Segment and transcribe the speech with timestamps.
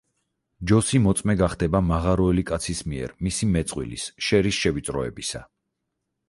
[0.69, 5.45] ჯოსი მოწმე გახდება მაღაროელი კაცის მიერ მისი მეწყვილის, შერის შევიწროებისა.